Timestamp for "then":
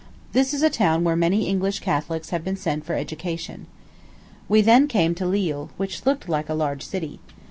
4.63-4.87